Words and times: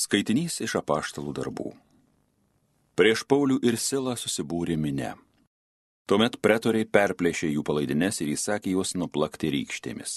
Skaitinys 0.00 0.62
iš 0.64 0.78
apaštalų 0.78 1.34
darbų. 1.36 1.70
Prieš 2.96 3.24
Paulių 3.28 3.58
ir 3.68 3.76
Silą 3.76 4.14
susibūrė 4.16 4.78
minė. 4.80 5.10
Tuomet 6.08 6.38
pretoriai 6.40 6.86
perplėšė 6.88 7.50
jų 7.50 7.64
palaidines 7.68 8.22
ir 8.24 8.30
įsakė 8.32 8.72
juos 8.72 8.94
nuplakti 8.96 9.50
rykštėmis. 9.52 10.14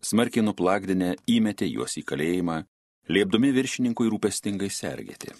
Smarkiai 0.00 0.46
nuplakdinę 0.46 1.10
įmetė 1.28 1.68
juos 1.68 1.98
į 2.00 2.04
kalėjimą, 2.08 2.56
liepdami 3.12 3.52
viršininkui 3.58 4.08
rūpestingai 4.14 4.70
sergėti. 4.72 5.34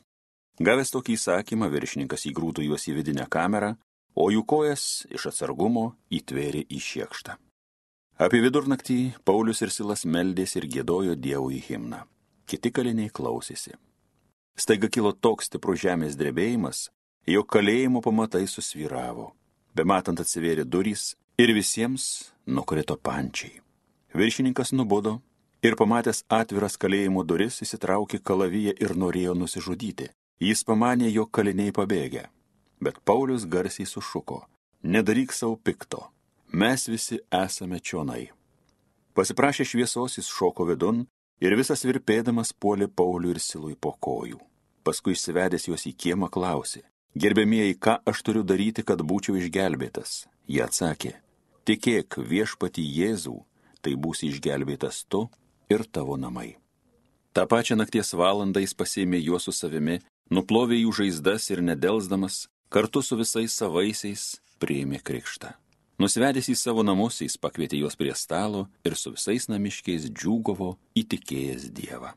Gavęs 0.60 0.92
tokį 0.92 1.16
įsakymą, 1.16 1.70
viršininkas 1.72 2.28
įgrūdo 2.28 2.66
juos 2.66 2.84
į 2.90 2.98
vidinę 2.98 3.24
kamerą, 3.32 3.72
o 4.12 4.28
jų 4.34 4.44
kojas 4.52 5.06
iš 5.08 5.30
atsargumo 5.32 5.86
įtvėrė 6.12 6.66
į 6.68 6.84
šiekštą. 6.90 7.40
Apie 8.20 8.44
vidurnaktį 8.44 9.00
Paulius 9.24 9.64
ir 9.64 9.72
Silas 9.72 10.04
meldėsi 10.04 10.60
ir 10.60 10.70
gėdojo 10.76 11.16
Dievui 11.16 11.64
himną 11.70 12.04
kiti 12.48 12.72
kaliniai 12.74 13.12
klausėsi. 13.12 13.76
Staiga 14.58 14.88
kilo 14.90 15.12
toks 15.12 15.46
stiprus 15.50 15.84
žemės 15.84 16.16
drebėjimas, 16.18 16.88
jo 17.28 17.44
kalėjimo 17.44 18.02
pamatai 18.02 18.46
susviravo. 18.50 19.30
Bematant 19.76 20.18
atsivėrė 20.18 20.64
durys 20.66 21.12
ir 21.38 21.52
visiems 21.54 22.32
nukrito 22.46 22.96
pančiai. 22.96 23.60
Viršininkas 24.18 24.72
nubodo 24.72 25.18
ir 25.62 25.76
pamatęs 25.78 26.24
atviras 26.40 26.78
kalėjimo 26.80 27.22
duris 27.28 27.60
įsitraukė 27.62 28.18
kalavyje 28.18 28.74
ir 28.82 28.96
norėjo 28.96 29.36
nusižudyti. 29.38 30.08
Jis 30.40 30.64
pamanė, 30.64 31.10
jo 31.10 31.26
kaliniai 31.26 31.74
pabėgę. 31.74 32.28
Bet 32.80 32.98
Paulius 33.04 33.44
garsiai 33.46 33.86
sušuko. 33.86 34.44
Nedaryk 34.82 35.34
savo 35.34 35.56
pikto. 35.56 36.08
Mes 36.52 36.86
visi 36.88 37.18
esame 37.34 37.80
čionai. 37.82 38.30
Pasiprašė 39.18 39.66
šviesos, 39.66 40.14
jis 40.18 40.30
šoko 40.30 40.66
vidun 40.68 41.04
ir 41.40 41.56
visas 41.58 41.84
virpėdamas 41.86 42.52
puolė 42.52 42.88
Paulių 42.88 43.34
ir 43.34 43.40
Silui 43.42 43.74
po 43.74 43.94
kojų. 43.94 44.40
Paskui 44.84 45.14
įsivedęs 45.16 45.68
juos 45.68 45.84
į 45.88 45.94
kiemą 46.04 46.30
klausė, 46.32 46.82
gerbėmieji, 47.18 47.76
ką 47.76 47.98
aš 48.08 48.22
turiu 48.24 48.44
daryti, 48.46 48.84
kad 48.86 49.02
būčiau 49.04 49.36
išgelbėtas? 49.38 50.26
Jie 50.48 50.62
atsakė, 50.64 51.12
tikėk 51.68 52.20
viešpati 52.24 52.82
Jėzų, 52.82 53.36
tai 53.82 53.94
būsi 53.94 54.30
išgelbėtas 54.32 55.04
tu 55.08 55.26
ir 55.68 55.84
tavo 55.84 56.16
namai. 56.16 56.56
Ta 57.32 57.44
pačia 57.46 57.76
nakties 57.76 58.14
valandą 58.16 58.62
jis 58.64 58.74
pasėmė 58.74 59.20
juos 59.20 59.44
su 59.46 59.52
savimi, 59.52 60.00
nuplovė 60.32 60.80
jų 60.80 60.94
žaizdas 61.02 61.50
ir 61.52 61.62
nedelsdamas, 61.62 62.46
kartu 62.72 63.02
su 63.04 63.18
visais 63.20 63.54
savaisiais 63.54 64.38
priėmė 64.58 65.02
krikštą. 65.04 65.52
Nusvedęs 65.98 66.46
į 66.46 66.54
savo 66.54 66.84
namus, 66.86 67.16
jis 67.24 67.34
pakvietė 67.42 67.80
juos 67.80 67.96
prie 67.98 68.12
stalo 68.14 68.68
ir 68.86 68.94
su 68.94 69.10
visais 69.16 69.48
namiškiais 69.50 70.06
džiūgavo 70.14 70.76
įtikėjęs 71.00 71.72
Dievą. 71.74 72.12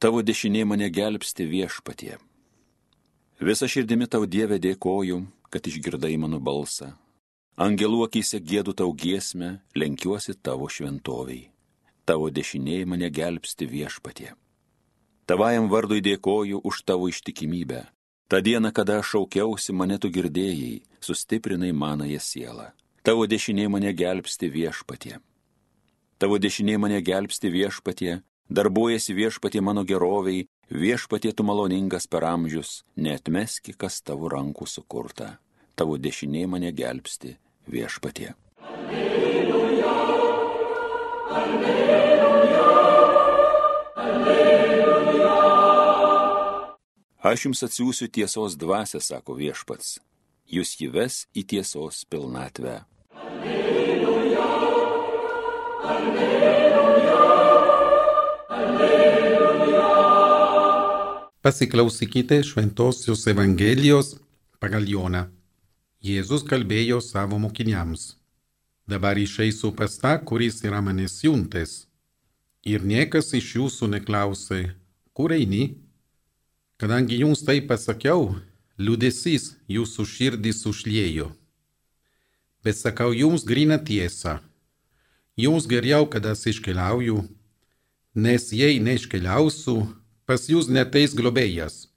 Tavo 0.00 0.24
dešinė 0.24 0.64
mane 0.64 0.90
gelbsti 0.90 1.46
viešpatie. 1.46 2.18
Visa 3.38 3.70
širdimi 3.70 4.10
tau 4.10 4.26
Dieve 4.26 4.58
dėkoju, 4.58 5.22
kad 5.52 5.70
išgirdai 5.70 6.16
mano 6.18 6.42
balsą. 6.42 6.90
Angelų 7.60 8.06
akise 8.08 8.40
gėdu 8.40 8.74
tau 8.74 8.90
giesmę, 8.96 9.60
lenkiuosi 9.76 10.34
tavo 10.42 10.66
šventoviai. 10.66 11.50
Tavo 12.08 12.32
dešinė 12.34 12.82
mane 12.88 13.14
gelbsti 13.14 13.68
viešpatie. 13.70 14.32
Tavajam 15.30 15.68
vardui 15.70 16.02
dėkoju 16.02 16.58
už 16.66 16.82
tavo 16.82 17.06
ištikimybę. 17.06 17.84
Ta 18.26 18.40
diena, 18.42 18.72
kada 18.74 18.96
aš 18.98 19.12
šaukiausi, 19.12 19.70
mane 19.70 19.94
tu 20.02 20.10
girdėjai, 20.10 20.80
sustiprinai 20.98 21.70
manąją 21.70 22.18
sielą. 22.18 22.64
Tavo 23.06 23.28
dešinė 23.30 23.68
mane 23.70 23.92
gelbsti 23.94 24.50
viešpatie. 24.50 25.20
Tavo 26.18 26.38
dešinė 26.42 26.80
mane 26.82 26.98
gelbsti 27.06 27.46
viešpatie, 27.46 28.16
darbuojasi 28.50 29.14
viešpatie 29.14 29.62
mano 29.62 29.84
geroviai, 29.86 30.48
viešpatie 30.66 31.30
tu 31.30 31.46
maloningas 31.46 32.10
per 32.10 32.26
amžius, 32.26 32.82
netmeski, 32.98 33.76
kas 33.78 34.02
tavo 34.02 34.32
rankų 34.34 34.66
sukurta. 34.66 35.36
Tavo 35.78 35.94
dešinė 35.94 36.48
mane 36.50 36.74
gelbsti 36.74 37.36
viešpatie. 37.70 38.34
Alleluja, 38.66 39.94
alleluja. 41.30 41.79
Aš 47.30 47.44
jums 47.44 47.60
atsiųsiu 47.62 48.08
tiesos 48.10 48.56
dvasę, 48.58 48.98
sako 48.98 49.36
viešpats. 49.38 50.00
Jūs 50.50 50.72
jį 50.80 50.88
ves 50.90 51.16
į 51.30 51.44
tiesos 51.52 52.02
pilnatvę. 52.10 52.72
Alleluja, 53.14 54.46
alleluja, 55.92 57.20
alleluja. 58.56 59.84
Pasiklausykite 61.46 62.40
Šventosios 62.48 63.22
Evangelijos 63.30 64.16
pagal 64.58 64.90
Joną. 64.90 65.28
Jėzus 66.02 66.42
kalbėjo 66.50 66.98
savo 66.98 67.38
mokiniams. 67.38 68.16
Dabar 68.90 69.14
išeisiu 69.22 69.70
pas 69.78 69.94
tą, 70.02 70.16
kuris 70.26 70.64
yra 70.66 70.82
manęs 70.82 71.20
siuntęs. 71.22 71.86
Ir 72.66 72.82
niekas 72.82 73.30
iš 73.38 73.54
jūsų 73.60 73.92
neklausė, 73.94 74.74
kur 75.14 75.30
eini? 75.38 75.89
Kadangi 76.80 77.18
jums 77.20 77.42
tai 77.44 77.58
pasakiau, 77.60 78.38
liūdėsys 78.80 79.50
jūsų 79.68 80.04
širdis 80.08 80.62
užliejo. 80.70 81.26
Bet 82.64 82.78
sakau 82.78 83.10
jums 83.12 83.44
grina 83.44 83.76
tiesą. 83.76 84.38
Jums 85.36 85.66
geriau, 85.68 86.08
kad 86.08 86.24
aš 86.24 86.46
iškeliauju, 86.54 87.18
nes 88.16 88.48
jei 88.56 88.80
neiškeliausiu, 88.80 89.76
pas 90.24 90.48
jūs 90.48 90.72
neteis 90.72 91.12
globėjas. 91.12 91.90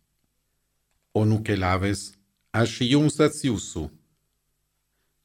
O 1.16 1.24
nukeliavęs, 1.32 2.10
aš 2.52 2.82
jums 2.84 3.22
atsiųsiu. 3.24 3.88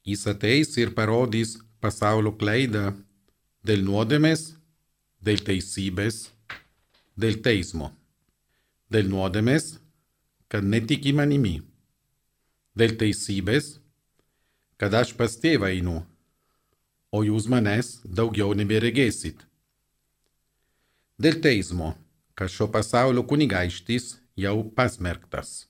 Jis 0.06 0.26
ateis 0.30 0.76
ir 0.78 0.94
parodys 0.94 1.58
pasaulio 1.82 2.30
klaidą 2.38 2.92
dėl 3.66 3.82
nuodėmės, 3.90 4.52
dėl 5.18 5.42
teisybės, 5.42 6.28
dėl 7.18 7.42
teismo 7.42 7.97
dėl 8.92 9.08
nuodėmės, 9.12 9.76
kad 10.48 10.64
netiki 10.64 11.12
manimi, 11.12 11.58
dėl 12.78 12.96
teisybės, 13.00 13.76
kad 14.80 14.94
aš 14.94 15.14
pas 15.18 15.34
tėvą 15.42 15.72
einu, 15.74 16.00
o 17.12 17.22
jūs 17.24 17.48
manęs 17.52 17.98
daugiau 18.04 18.54
neberegėsit. 18.56 19.44
Dėl 21.18 21.40
teismo, 21.44 21.94
kad 22.38 22.52
šio 22.52 22.68
pasaulio 22.70 23.24
kunigaištis 23.26 24.12
jau 24.38 24.60
pasmerktas. 24.76 25.66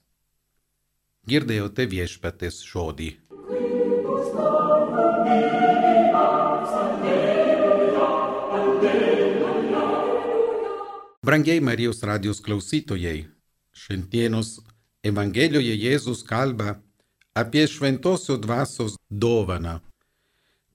Girdėjote 1.29 1.87
viešpatės 1.89 2.61
žodį. 2.65 3.15
Brangiai 11.29 11.59
Marijos 11.61 12.01
radijos 12.01 12.39
klausytojai, 12.41 13.27
šiandienos 13.77 14.47
Evangelijoje 15.05 15.75
Jėzus 15.77 16.23
kalba 16.25 16.71
apie 17.37 17.67
šventosios 17.69 18.39
dvasios 18.41 18.95
dovaną, 19.23 19.75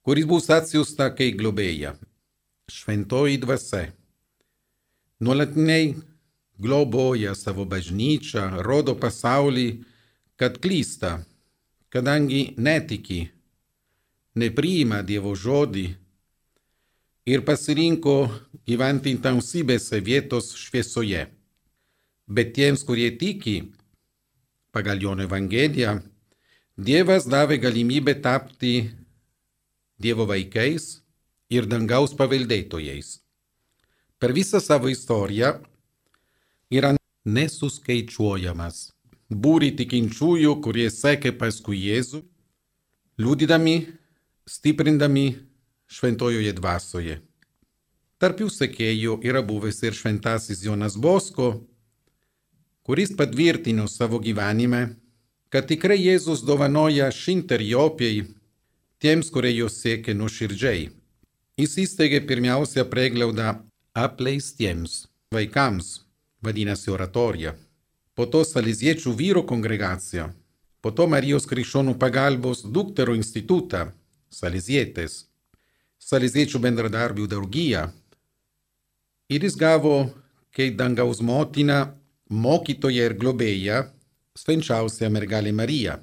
kuris 0.06 0.28
bus 0.30 0.46
atsiųsta 0.54 1.08
kaip 1.18 1.40
globėja. 1.40 1.96
Šventoji 2.70 3.40
dvasia. 3.42 3.88
Nuolatiniai 5.18 5.90
globoja 6.62 7.34
savo 7.34 7.66
bažnyčią, 7.74 8.62
rodo 8.62 8.94
pasaulį, 8.94 9.68
kad 10.38 10.62
klysta, 10.62 11.16
kadangi 11.90 12.44
netiki, 12.68 13.24
nepriima 14.38 15.02
Dievo 15.02 15.34
žodį 15.34 15.88
ir 17.26 17.44
pasirinko 17.44 18.16
gyventi 18.68 19.14
tamsybėse 19.20 20.00
vietos 20.04 20.52
šviesoje. 20.60 21.26
Bet 22.28 22.54
tiems, 22.56 22.84
kurie 22.84 23.10
tiki, 23.20 23.56
pagal 24.72 25.00
Jono 25.02 25.24
Evangeliją, 25.24 26.00
Dievas 26.74 27.28
davė 27.30 27.60
galimybę 27.62 28.16
tapti 28.18 28.90
Dievo 30.00 30.26
vaikais 30.26 31.04
ir 31.48 31.68
dangaus 31.70 32.16
paveldėtojais. 32.18 33.20
Per 34.18 34.34
visą 34.34 34.58
savo 34.58 34.90
istoriją 34.90 35.52
yra 36.74 36.96
nesuskaičiuojamas 37.24 38.88
būri 39.30 39.70
tikinčiųjų, 39.76 40.60
kurie 40.62 40.88
sekė 40.90 41.32
paskui 41.38 41.78
Jėzų, 41.78 42.22
liūdydami, 43.18 43.76
stiprindami 44.46 45.26
šventojoje 45.94 46.52
dvasioje. 46.58 47.20
Tarp 48.18 48.40
jų 48.42 48.50
sekėjų 48.50 49.18
yra 49.26 49.42
buvęs 49.46 49.82
ir 49.84 49.94
šventasis 49.94 50.62
Jonas 50.66 50.96
Bosko, 50.96 51.48
kuris 52.86 53.12
patvirtino 53.18 53.86
savo 53.90 54.20
gyvenime, 54.22 54.82
kad 55.52 55.68
tikrai 55.70 55.98
Jėzus 56.00 56.42
dovanoja 56.46 57.10
šinteriopiai 57.14 58.24
tiems, 59.02 59.30
kurie 59.34 59.52
jos 59.54 59.76
siekia 59.82 60.14
nuoširdžiai. 60.18 60.88
Jis 61.60 61.76
įsteigė 61.84 62.24
pirmiausia 62.26 62.82
prieglaudą 62.90 63.52
apleistiems 63.94 65.04
vaikams, 65.34 66.00
vadinasi 66.42 66.90
oratorija, 66.90 67.54
po 68.14 68.26
to 68.30 68.42
Saliziečių 68.46 69.12
vyro 69.18 69.44
kongregacija, 69.46 70.30
po 70.82 70.90
to 70.90 71.06
Marijos 71.10 71.46
krikščionų 71.50 71.94
pagalbos 72.02 72.64
dukterų 72.66 73.14
institutą, 73.20 73.86
Salizietės, 74.34 75.24
Saliziečių 76.04 76.60
bendradarbių 76.60 77.24
draugija. 77.32 77.86
Ir 79.32 79.44
jis 79.46 79.54
gavo, 79.56 80.10
kaip 80.52 80.76
dangaus 80.76 81.22
motina, 81.24 81.94
mokytoja 82.28 83.06
ir 83.08 83.14
globėja, 83.16 83.78
švenčiausia 84.36 85.08
mergelė 85.08 85.54
Marija, 85.56 85.96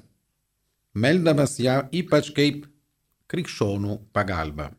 meldamas 0.98 1.54
ją 1.62 1.84
ypač 1.94 2.32
kaip 2.34 2.66
krikščionų 3.30 4.00
pagalba. 4.12 4.72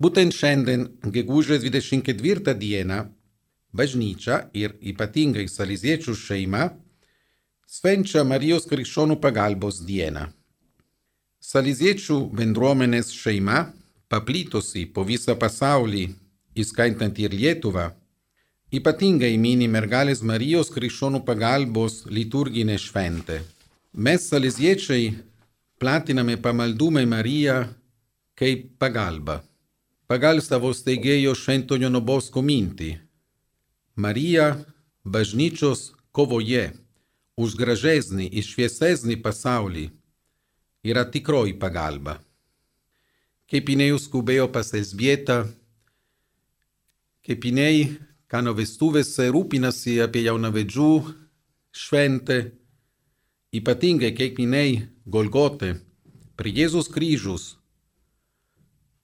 Būtent 0.00 0.32
šiandien, 0.32 0.86
gegužės 1.04 1.60
24 1.66 2.54
dieną, 2.56 3.02
bažnyčia 3.76 4.46
ir 4.56 4.78
ypatingai 4.80 5.44
Saliziečių 5.50 6.14
šeima 6.16 6.70
švenčia 7.68 8.24
Marijos 8.24 8.64
krikščionų 8.70 9.18
pagalbos 9.20 9.82
dieną. 9.84 10.30
Saliziečių 11.44 12.22
bendruomenės 12.32 13.12
šeima, 13.12 13.66
paplitusi 14.08 14.86
po 14.92 15.04
visą 15.04 15.36
pasaulį, 15.38 16.08
įskaitant 16.58 17.18
ir 17.20 17.34
Lietuvą, 17.36 17.90
ypatingai 18.72 19.36
mini 19.40 19.68
mergalės 19.68 20.22
Marijos 20.24 20.72
krikščionų 20.74 21.22
pagalbos 21.24 22.02
liturginę 22.08 22.76
šventę. 22.80 23.42
Mes 23.92 24.28
saliziečiai 24.28 25.12
platiname 25.80 26.36
pamaldumą 26.36 27.04
Mariją 27.06 27.62
kaip 28.38 28.78
pagalba. 28.78 29.42
Pagal 30.08 30.40
savo 30.40 30.72
steigėjo 30.72 31.34
Šventojo 31.36 31.90
Nobosko 31.92 32.40
mintį. 32.40 32.94
Marija 33.96 34.54
bažnyčios 35.04 35.90
kovoje 36.12 36.70
už 37.36 37.56
gražesnį 37.60 38.28
ir 38.30 38.46
šviesesnį 38.46 39.18
pasaulį 39.24 39.88
yra 40.86 41.04
tikroji 41.04 41.58
pagalba. 41.60 42.16
Kaip 43.48 43.70
jinai 43.72 43.94
skubėjo 43.96 44.50
pas 44.52 44.74
Elsbietą, 44.76 45.46
kaip 47.24 47.44
jinai 47.48 47.96
Kano 48.28 48.52
vestuvėse 48.52 49.30
rūpinasi 49.32 49.94
apie 50.04 50.26
jaunavedžių 50.26 50.90
šventę, 51.72 52.36
ypatingai 53.56 54.10
kiekvienai 54.12 54.82
Golgote, 55.08 55.78
prie 56.36 56.52
Jėzus 56.52 56.90
kryžius, 56.92 57.54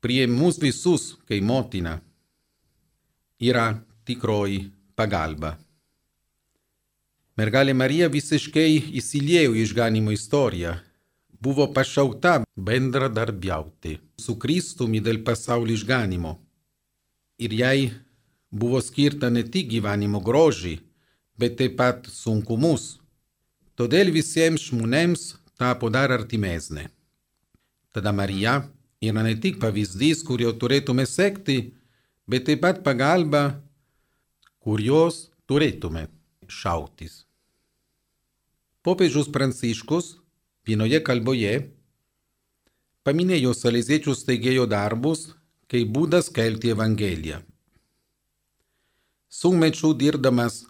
prie 0.05 0.27
mūsų 0.29 0.67
visus, 0.67 1.15
kai 1.25 1.41
motina, 1.41 2.03
yra 3.41 3.71
tikroji 4.05 4.67
pagalba. 4.93 5.55
Mergelė 7.41 7.73
Marija 7.73 8.11
visiškai 8.13 8.93
įsiliejo 9.01 9.57
išganimo 9.59 10.13
istoriją, 10.13 10.77
buvo 11.45 11.67
pašaukta 11.77 12.33
bendradarbiauti 12.57 13.99
su 14.25 14.39
Kristumi 14.41 15.03
dėl 15.05 15.21
pasaulio 15.27 15.77
išganimo. 15.77 16.33
Ir 17.45 17.53
jai 17.61 17.79
buvo 18.51 18.81
skirta 18.81 19.29
ne 19.31 19.43
tik 19.43 19.69
gyvenimo 19.75 20.23
grožį, 20.25 20.79
bet 21.39 21.59
taip 21.61 21.77
pat 21.81 22.09
sunkumus. 22.09 22.95
Todėl 23.77 24.13
visiems 24.15 24.69
žmonėms 24.71 25.35
tapo 25.59 25.91
dar 25.91 26.15
artimesnė. 26.15 26.87
Tada 27.93 28.15
Marija 28.15 28.55
yra 29.03 29.27
ne 29.27 29.35
tik 29.43 29.61
pavyzdys, 29.63 30.23
kurio 30.27 30.55
turėtume 30.55 31.05
sekti, 31.11 31.75
bet 32.31 32.47
taip 32.49 32.63
pat 32.65 32.83
pagalba, 32.87 33.45
kurios 34.65 35.29
turėtume 35.51 36.07
šautis. 36.49 37.25
Popiežius 38.85 39.31
Pranciškus 39.33 40.15
vienoje 40.67 41.01
kalboje 41.05 41.55
paminėjo 43.05 43.53
salėziečių 43.57 44.15
steigėjo 44.17 44.69
darbus 44.71 45.33
kaip 45.69 45.91
būdas 45.93 46.31
kelti 46.33 46.73
Evangeliją. 46.73 47.41
Sunkmečių 49.35 49.91
dirbdamas 49.99 50.63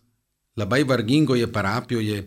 labai 0.57 0.83
vargingoje 0.89 1.47
parapijoje, 1.53 2.23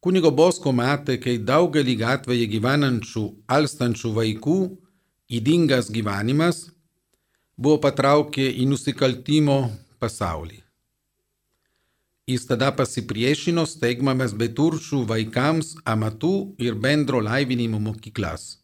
kunigo 0.00 0.30
Bosko 0.30 0.72
matė, 0.72 1.18
kai 1.20 1.36
daugelį 1.38 1.98
gatvėje 2.00 2.48
gyvenančių, 2.56 3.24
alstančių 3.58 4.14
vaikų 4.18 4.58
įdingas 5.28 5.90
gyvenimas 5.92 6.68
buvo 7.56 7.78
patraukė 7.84 8.48
į 8.50 8.68
nusikaltimo 8.72 9.58
pasaulį. 10.00 10.63
Jis 12.24 12.46
tada 12.48 12.70
pasipriešino 12.72 13.66
steigmamas 13.68 14.32
beturčių 14.40 15.02
vaikams 15.10 15.74
amatų 15.84 16.56
ir 16.64 16.78
bendro 16.80 17.20
laivinimo 17.20 17.76
mokyklas. 17.76 18.62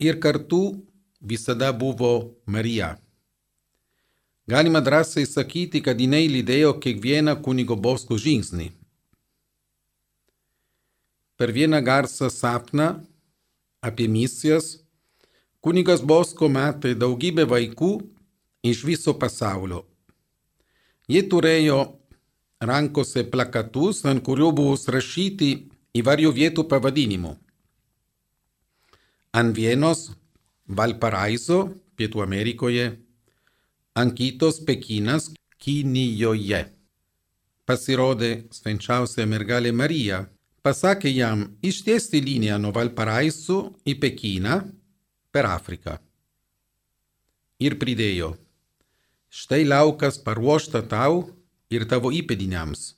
Ir 0.00 0.16
kartu 0.16 0.80
visada 1.20 1.68
buvo 1.76 2.32
Marija. 2.46 2.94
Galima 4.48 4.80
drąsiai 4.80 5.26
sakyti, 5.28 5.82
kad 5.84 6.00
jinai 6.00 6.24
lydėjo 6.32 6.72
kiekvieną 6.80 7.36
kunigo 7.44 7.76
Bosko 7.76 8.16
žingsnį. 8.16 8.70
Per 11.36 11.52
vieną 11.52 11.82
garsą 11.84 12.32
sapną 12.32 12.88
apie 13.84 14.08
misijas 14.08 14.78
kunigas 15.60 16.00
Bosko 16.00 16.48
matė 16.48 16.96
daugybę 16.96 17.44
vaikų 17.44 17.92
iš 18.64 18.84
viso 18.88 19.12
pasaulio. 19.12 19.89
Jie 21.10 21.24
turėjo 21.26 21.80
rankose 22.62 23.24
plakatus, 23.26 24.04
ant 24.06 24.22
kurių 24.22 24.52
buvo 24.54 24.76
surašyti 24.78 25.48
įvairių 25.98 26.30
vietų 26.36 26.64
pavadinimų. 26.70 27.32
Ant 29.34 29.56
vienos 29.56 30.10
Valparaiso, 30.70 31.64
Pietų 31.98 32.22
Amerikoje, 32.22 32.84
Ankytos 33.98 34.60
Pekinas 34.66 35.32
Kinijoje. 35.58 36.60
Pasirodė 37.66 38.30
švenčiausia 38.54 39.26
mergelė 39.26 39.72
Marija, 39.74 40.20
pasakė 40.62 41.10
jam 41.10 41.42
ištiesti 41.62 42.22
liniją 42.22 42.60
nuo 42.62 42.70
Valparaiso 42.76 43.58
į 43.82 43.96
Pekiną 43.98 44.60
per 45.34 45.50
Afriką. 45.50 45.98
Ir 47.60 47.76
pridėjo, 47.82 48.30
štai 49.30 49.64
laukas 49.64 50.18
paruošta 50.18 50.82
tau 50.82 51.30
ir 51.70 51.86
tavo 51.86 52.10
įpėdiniams. 52.10 52.94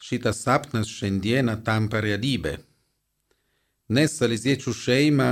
Šitas 0.00 0.44
sapnas 0.44 0.88
šiandieną 0.88 1.58
tampa 1.64 2.00
realybė. 2.00 2.58
Nes 3.90 4.14
Saliziečių 4.16 4.72
šeima 4.76 5.30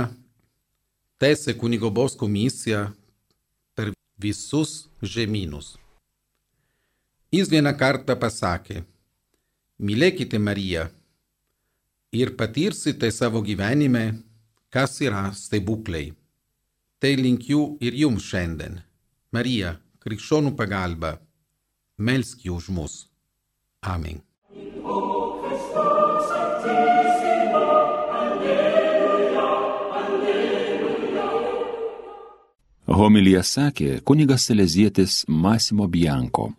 tęsė 1.21 1.55
kunigo 1.57 1.89
Bosko 1.89 2.27
misiją 2.27 2.89
visus 4.19 4.89
žemynus. 5.01 5.77
Jis 7.31 7.47
vieną 7.49 7.71
kartą 7.79 8.17
pasakė, 8.19 8.81
mylėkite 9.79 10.39
Mariją 10.41 10.87
ir 12.11 12.33
patirsite 12.35 13.11
savo 13.15 13.41
gyvenime, 13.45 14.17
kas 14.73 14.97
yra 15.05 15.29
stebuklai. 15.37 16.09
Tai 16.99 17.15
linkiu 17.15 17.77
ir 17.79 17.95
jums 17.95 18.25
šiandien. 18.27 18.81
Marija, 19.31 19.77
krikščionų 20.03 20.51
pagalba, 20.59 21.13
melsk 21.95 22.43
už 22.51 22.67
mus. 22.75 23.05
Amen. 23.87 24.19
Homilija 32.99 33.45
sakė 33.47 34.01
kunigas 34.03 34.49
Selezietis 34.49 35.21
Masimo 35.29 35.87
Bianko. 35.87 36.49